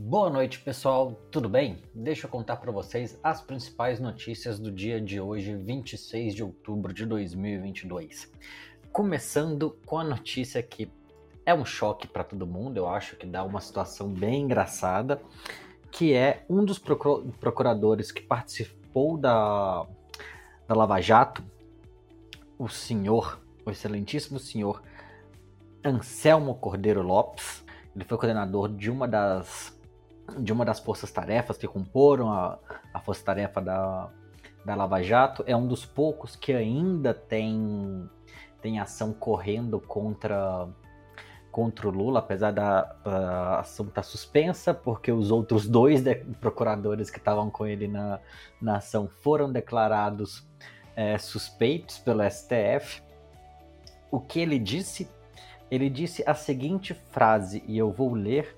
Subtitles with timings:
[0.00, 1.20] Boa noite, pessoal.
[1.28, 1.82] Tudo bem?
[1.92, 6.94] Deixa eu contar para vocês as principais notícias do dia de hoje, 26 de outubro
[6.94, 8.30] de 2022.
[8.92, 10.88] Começando com a notícia que
[11.44, 15.20] é um choque para todo mundo, eu acho que dá uma situação bem engraçada,
[15.90, 19.84] que é um dos procuradores que participou da,
[20.68, 21.42] da Lava Jato,
[22.56, 24.80] o senhor, o excelentíssimo senhor
[25.84, 27.64] Anselmo Cordeiro Lopes.
[27.96, 29.76] Ele foi coordenador de uma das
[30.36, 32.58] de uma das forças-tarefas que comporam a,
[32.92, 34.10] a força-tarefa da,
[34.64, 35.42] da Lava Jato.
[35.46, 38.08] É um dos poucos que ainda tem,
[38.60, 40.68] tem ação correndo contra,
[41.50, 42.96] contra o Lula, apesar da
[43.58, 46.02] ação estar tá suspensa, porque os outros dois
[46.40, 48.20] procuradores que estavam com ele na,
[48.60, 50.46] na ação foram declarados
[50.94, 53.02] é, suspeitos pelo STF.
[54.10, 55.08] O que ele disse?
[55.70, 58.57] Ele disse a seguinte frase, e eu vou ler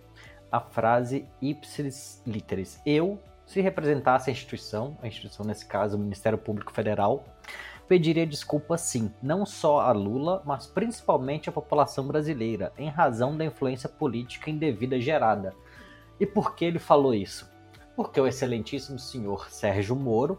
[0.50, 2.80] a frase ipsis literis.
[2.84, 7.24] Eu, se representasse a instituição, a instituição nesse caso o Ministério Público Federal,
[7.88, 13.44] pediria desculpa sim, não só a Lula, mas principalmente a população brasileira, em razão da
[13.44, 15.52] influência política indevida gerada.
[16.20, 17.50] E por que ele falou isso?
[17.96, 20.38] Porque o excelentíssimo senhor Sérgio Moro,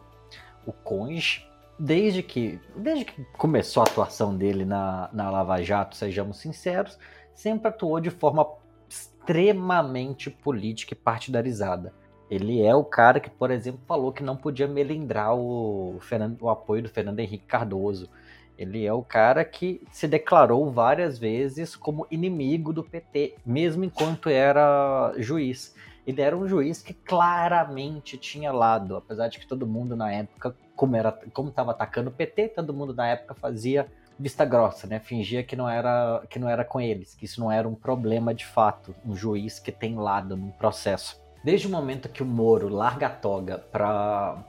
[0.65, 1.45] o conge,
[1.77, 6.97] desde que, desde que começou a atuação dele na, na Lava Jato, sejamos sinceros,
[7.33, 8.45] sempre atuou de forma
[8.91, 11.93] extremamente política e partidarizada.
[12.29, 16.49] Ele é o cara que, por exemplo, falou que não podia melindrar o, Fernando, o
[16.49, 18.09] apoio do Fernando Henrique Cardoso.
[18.57, 24.29] Ele é o cara que se declarou várias vezes como inimigo do PT, mesmo enquanto
[24.29, 25.75] era juiz.
[26.05, 30.55] Ele era um juiz que claramente tinha lado, apesar de que todo mundo na época,
[30.75, 33.87] como era, como estava atacando o PT, todo mundo na época fazia
[34.19, 34.99] vista grossa, né?
[34.99, 38.33] Fingia que não era que não era com eles, que isso não era um problema
[38.33, 41.19] de fato, um juiz que tem lado no processo.
[41.43, 44.43] Desde o momento que o Moro larga a toga para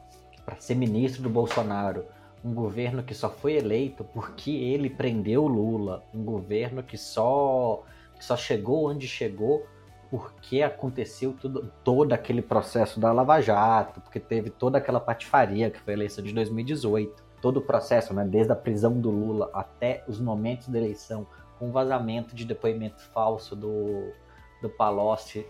[0.58, 2.04] ser ministro do Bolsonaro,
[2.44, 7.82] um governo que só foi eleito porque ele prendeu Lula, um governo que só
[8.16, 9.66] que só chegou onde chegou
[10.10, 15.80] porque aconteceu tudo, todo aquele processo da Lava Jato, porque teve toda aquela patifaria que
[15.80, 20.04] foi a eleição de 2018 todo o processo, né, desde a prisão do Lula até
[20.06, 21.26] os momentos da eleição,
[21.58, 24.12] com vazamento de depoimento falso do,
[24.62, 25.44] do Palocci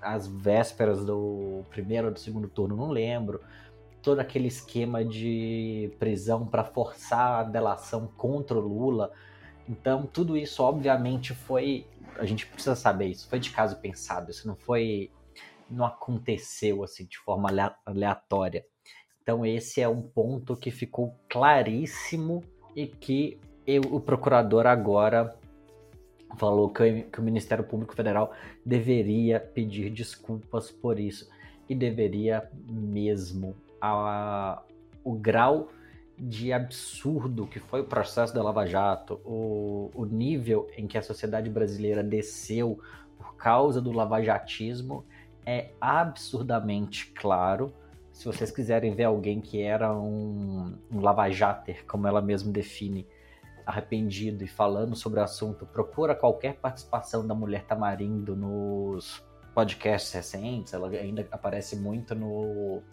[0.00, 3.40] às vésperas do primeiro ou do segundo turno, não lembro.
[4.02, 9.12] Todo aquele esquema de prisão para forçar a delação contra o Lula.
[9.68, 11.86] Então, tudo isso, obviamente, foi.
[12.18, 13.26] A gente precisa saber isso.
[13.28, 14.30] Foi de caso pensado.
[14.30, 15.10] Isso não foi.
[15.70, 17.48] Não aconteceu assim de forma
[17.86, 18.66] aleatória.
[19.24, 22.44] Então, esse é um ponto que ficou claríssimo
[22.76, 25.34] e que eu, o procurador agora
[26.36, 28.34] falou que, que o Ministério Público Federal
[28.66, 31.26] deveria pedir desculpas por isso
[31.66, 33.56] e deveria mesmo.
[33.80, 34.62] A,
[35.02, 35.70] o grau
[36.18, 41.02] de absurdo que foi o processo da Lava Jato, o, o nível em que a
[41.02, 42.78] sociedade brasileira desceu
[43.16, 45.02] por causa do lavajatismo
[45.46, 47.72] é absurdamente claro
[48.14, 53.08] se vocês quiserem ver alguém que era um, um lavajater, como ela mesma define,
[53.66, 59.20] arrependido e falando sobre o assunto, procura qualquer participação da mulher Tamarindo nos
[59.52, 60.72] podcasts recentes.
[60.72, 62.84] Ela ainda aparece muito no,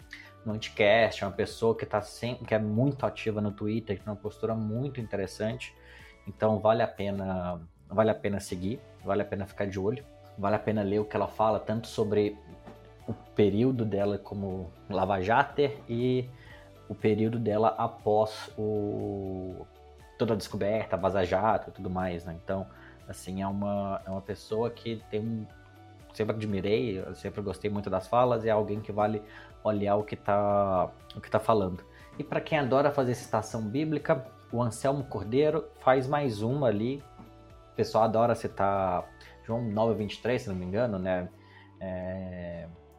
[0.43, 4.03] no Anticast, é uma pessoa que tá sempre, que é muito ativa no Twitter, que
[4.03, 5.71] tem uma postura muito interessante.
[6.27, 10.03] Então vale a pena, vale a pena seguir, vale a pena ficar de olho,
[10.35, 12.35] vale a pena ler o que ela fala, tanto sobre
[13.11, 16.29] o período dela como lava-jater e
[16.89, 19.65] o período dela após o
[20.17, 22.37] toda a descoberta, vaza-jato e tudo mais, né?
[22.43, 22.67] Então,
[23.07, 25.47] assim, é uma, é uma pessoa que tem um...
[26.13, 29.23] Sempre admirei, sempre gostei muito das falas e é alguém que vale
[29.63, 31.83] olhar o que tá, o que tá falando.
[32.19, 37.01] E para quem adora fazer citação bíblica, o Anselmo Cordeiro faz mais uma ali.
[37.71, 39.09] O pessoal adora citar
[39.43, 41.29] João 9,23, se não me engano, né?
[41.79, 42.50] É,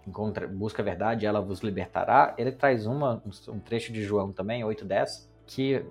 [0.07, 2.35] encontra, busca a verdade, ela vos libertará.
[2.37, 5.85] Ele traz uma, um trecho de João também, 8:10, que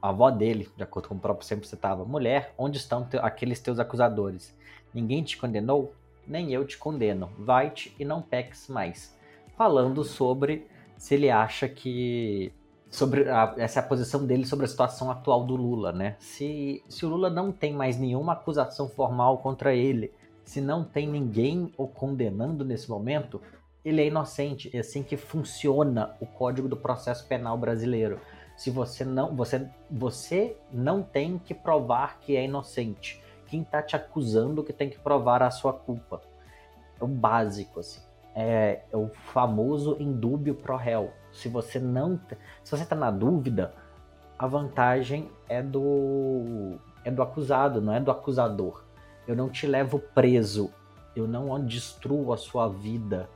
[0.00, 3.60] a avó dele, de acordo com o próprio sempre citava, mulher, onde estão te, aqueles
[3.60, 4.56] teus acusadores?
[4.94, 5.92] Ninguém te condenou?
[6.26, 7.30] Nem eu te condeno.
[7.38, 9.16] Vai-te e não peques mais.
[9.56, 12.52] Falando sobre se ele acha que
[12.90, 16.16] sobre a, essa é a posição dele sobre a situação atual do Lula, né?
[16.18, 20.12] Se, se o Lula não tem mais nenhuma acusação formal contra ele,
[20.48, 23.38] se não tem ninguém o condenando nesse momento,
[23.84, 24.74] ele é inocente.
[24.74, 28.18] É assim que funciona o Código do Processo Penal brasileiro.
[28.56, 33.22] Se você não, você, você não tem que provar que é inocente.
[33.46, 36.22] Quem está te acusando que tem que provar a sua culpa.
[36.98, 38.00] é o básico, assim.
[38.34, 41.12] É, é o famoso indúbio pro réu.
[41.30, 42.18] Se você não,
[42.64, 43.74] se você está na dúvida,
[44.38, 48.87] a vantagem é do é do acusado, não é do acusador.
[49.28, 50.72] Eu não te levo preso,
[51.14, 53.28] eu não destruo a sua vida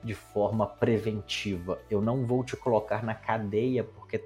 [0.00, 1.80] de forma preventiva.
[1.90, 4.24] Eu não vou te colocar na cadeia porque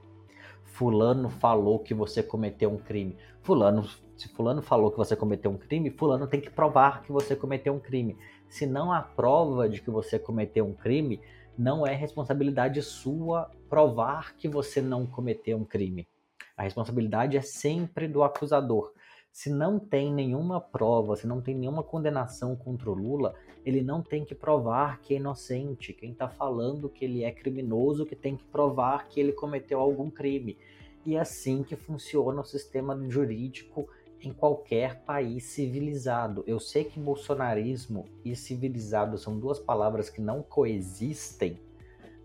[0.65, 3.17] fulano falou que você cometeu um crime.
[3.41, 3.89] Fulano,
[4.19, 7.73] se fulano falou que você cometeu um crime, fulano tem que provar que você cometeu
[7.73, 8.15] um crime.
[8.47, 11.23] Se não há prova de que você cometeu um crime,
[11.57, 16.07] não é responsabilidade sua provar que você não cometeu um crime.
[16.55, 18.93] A responsabilidade é sempre do acusador.
[19.33, 23.35] Se não tem nenhuma prova, se não tem nenhuma condenação contra o Lula,
[23.65, 25.93] ele não tem que provar que é inocente.
[25.93, 30.11] Quem está falando que ele é criminoso, que tem que provar que ele cometeu algum
[30.11, 30.57] crime.
[31.05, 33.89] E é assim que funciona o sistema jurídico
[34.21, 36.43] em qualquer país civilizado.
[36.47, 41.59] Eu sei que bolsonarismo e civilizado são duas palavras que não coexistem,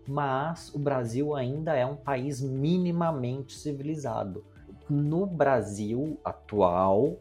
[0.06, 4.44] mas o Brasil ainda é um país minimamente civilizado.
[4.88, 7.16] No Brasil atual,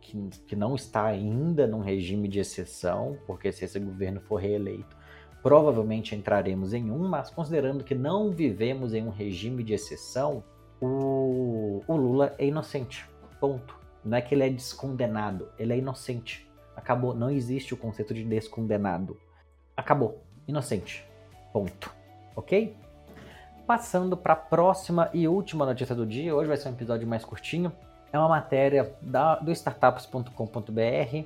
[0.00, 0.16] que,
[0.46, 4.96] que não está ainda num regime de exceção, porque se esse governo for reeleito,
[5.42, 10.44] provavelmente entraremos em um, mas considerando que não vivemos em um regime de exceção,
[10.80, 13.08] o, o Lula é inocente.
[13.40, 13.78] Ponto.
[14.04, 16.48] Não é que ele é descondenado, ele é inocente.
[16.74, 17.14] Acabou.
[17.14, 19.18] Não existe o conceito de descondenado.
[19.76, 20.22] Acabou.
[20.46, 21.06] Inocente.
[21.52, 22.00] Ponto
[22.40, 22.74] ok?
[23.70, 27.24] Passando para a próxima e última notícia do dia, hoje vai ser um episódio mais
[27.24, 27.70] curtinho.
[28.12, 31.24] É uma matéria da, do startups.com.br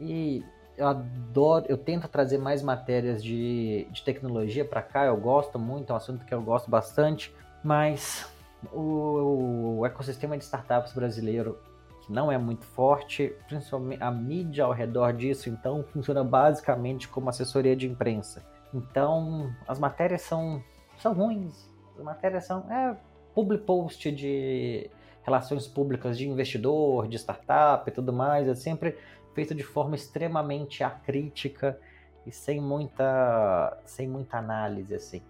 [0.00, 0.44] e
[0.76, 5.90] eu adoro, eu tento trazer mais matérias de, de tecnologia para cá, eu gosto muito,
[5.90, 7.32] é um assunto que eu gosto bastante,
[7.62, 8.28] mas
[8.72, 11.60] o, o ecossistema de startups brasileiro
[12.04, 17.28] que não é muito forte, principalmente a mídia ao redor disso, então funciona basicamente como
[17.28, 18.44] assessoria de imprensa.
[18.74, 20.60] Então, as matérias são,
[20.98, 21.68] são ruins.
[21.96, 22.96] As matérias são é,
[23.34, 24.90] public post de
[25.22, 28.48] relações públicas de investidor, de startup e tudo mais.
[28.48, 28.96] É sempre
[29.34, 31.78] feito de forma extremamente acrítica
[32.26, 35.22] e sem muita, sem muita análise, assim.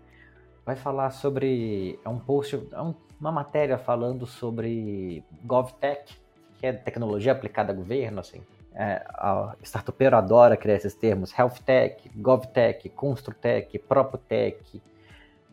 [0.64, 1.98] Vai falar sobre...
[2.04, 2.66] É um post...
[2.72, 6.16] É um, uma matéria falando sobre GovTech,
[6.58, 8.40] que é tecnologia aplicada a governo, assim
[8.78, 14.80] é, a startupeiro adora criar esses termos, health tech, govtech, construtech, proptech,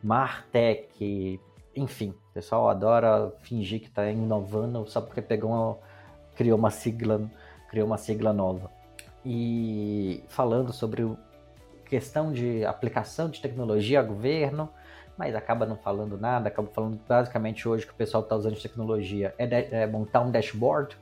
[0.05, 1.39] martech,
[1.75, 5.77] enfim, o pessoal adora fingir que está inovando só porque pegou uma,
[6.35, 7.27] criou uma sigla,
[7.69, 8.69] criou uma sigla nova.
[9.25, 11.11] E falando sobre
[11.85, 14.69] questão de aplicação de tecnologia a governo,
[15.17, 19.33] mas acaba não falando nada, acaba falando basicamente hoje que o pessoal está usando tecnologia
[19.39, 20.95] é, de, é montar um dashboard,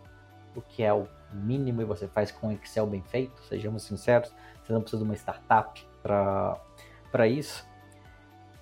[0.56, 4.34] o que é o mínimo e você faz com Excel bem feito, sejamos sinceros,
[4.64, 7.73] você não precisa de uma startup para isso.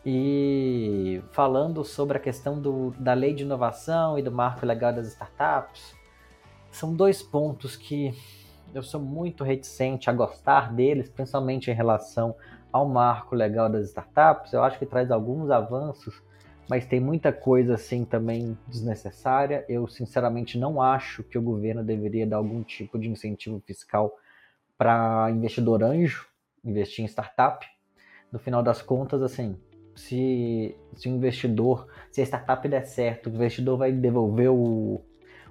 [0.06, 5.08] E falando sobre a questão do, da lei de inovação e do marco legal das
[5.08, 5.96] startups,
[6.72, 8.12] são dois pontos que
[8.74, 12.36] eu sou muito reticente a gostar deles, principalmente em relação
[12.72, 14.54] ao marco legal das startups.
[14.54, 16.22] Eu acho que traz alguns avanços,
[16.70, 19.66] mas tem muita coisa assim também desnecessária.
[19.68, 24.18] Eu sinceramente não acho que o governo deveria dar algum tipo de incentivo fiscal
[24.78, 26.26] para investidor anjo
[26.64, 27.68] investir em startup.
[28.32, 29.60] No final das contas, assim,
[29.96, 35.02] se, se o investidor, se a startup der certo, o investidor vai devolver o,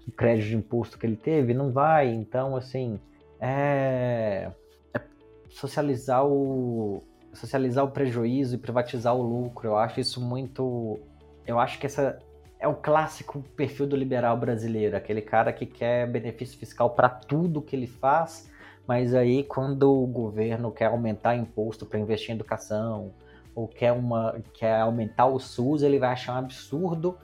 [0.06, 1.54] o crédito de imposto que ele teve?
[1.54, 2.08] Não vai.
[2.08, 2.98] Então, assim,
[3.40, 4.50] é,
[4.94, 5.00] é
[5.48, 9.68] socializar o, socializar o prejuízo e privatizar o lucro.
[9.68, 10.98] Eu acho isso muito.
[11.46, 12.18] Eu acho que essa
[12.58, 17.62] é o clássico perfil do liberal brasileiro, aquele cara que quer benefício fiscal para tudo
[17.62, 18.50] que ele faz,
[18.86, 23.14] mas aí quando o governo quer aumentar imposto para investir em educação
[23.54, 27.18] ou quer uma quer aumentar o SUS, ele vai achar um absurdo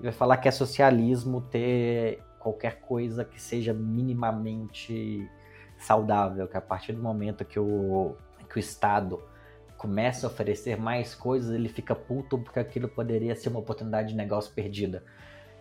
[0.00, 5.28] e vai falar que é socialismo ter qualquer coisa que seja minimamente
[5.78, 8.16] saudável, que a partir do momento que o,
[8.48, 9.20] que o Estado
[9.76, 14.14] começa a oferecer mais coisas, ele fica puto porque aquilo poderia ser uma oportunidade de
[14.14, 15.02] negócio perdida.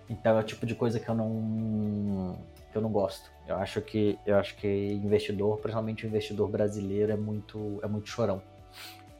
[0.10, 2.38] Então é o tipo de coisa que eu não
[2.72, 3.32] que eu não gosto.
[3.48, 8.10] Eu acho que eu acho que investidor, principalmente o investidor brasileiro é muito é muito
[8.10, 8.41] chorão.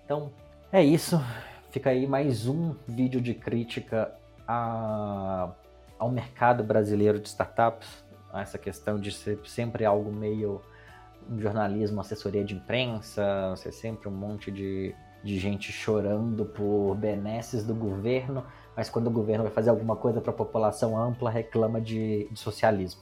[0.06, 0.32] Então,
[0.74, 1.24] é isso.
[1.70, 4.12] Fica aí mais um vídeo de crítica
[4.48, 5.52] a,
[6.00, 8.04] ao mercado brasileiro de startups,
[8.34, 10.60] essa questão de ser sempre algo meio
[11.30, 17.64] um jornalismo, assessoria de imprensa, ser sempre um monte de, de gente chorando por benesses
[17.64, 18.44] do governo,
[18.76, 22.40] mas quando o governo vai fazer alguma coisa para a população ampla, reclama de, de
[22.40, 23.02] socialismo.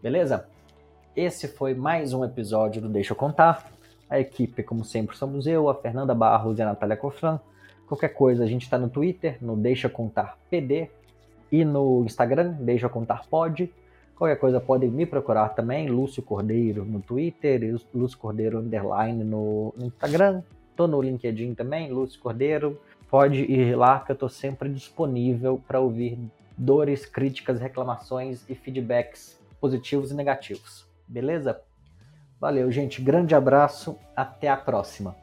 [0.00, 0.48] Beleza?
[1.16, 3.75] Esse foi mais um episódio do Deixa eu Contar.
[4.08, 7.40] A equipe, como sempre, somos eu, a Fernanda Barros e a Natália Cofran.
[7.86, 10.90] Qualquer coisa, a gente está no Twitter, no Deixa Contar PD,
[11.50, 13.72] e no Instagram, Deixa Contar Pod.
[14.16, 19.74] Qualquer coisa podem me procurar também, Lúcio Cordeiro no Twitter, e Lúcio Cordeiro Underline no,
[19.78, 20.42] Instagram.
[20.74, 22.80] Tô no LinkedIn também, Lúcio Cordeiro.
[23.10, 26.18] Pode ir lá que eu tô sempre disponível para ouvir
[26.56, 30.86] dores, críticas, reclamações e feedbacks positivos e negativos.
[31.06, 31.60] Beleza?
[32.40, 33.00] Valeu, gente.
[33.00, 33.98] Grande abraço.
[34.14, 35.14] Até a próxima.